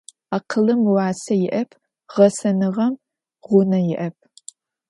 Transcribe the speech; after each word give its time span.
Akhılım 0.37 0.79
vuase 0.87 1.33
yi'ep, 1.41 1.69
ğesenığem 2.15 2.91
ğune 3.47 3.79
yi'ep. 3.87 4.15